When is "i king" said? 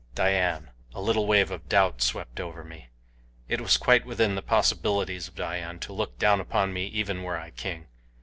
7.37-7.85